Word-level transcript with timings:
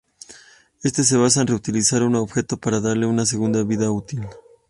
Esta 0.81 1.03
se 1.03 1.15
basa 1.15 1.41
en 1.41 1.47
"reutilizar" 1.49 2.01
un 2.01 2.15
objeto 2.15 2.57
para 2.57 2.79
darle 2.79 3.05
una 3.05 3.23
segunda 3.27 3.63
vida 3.63 3.91
útil. 3.91 4.25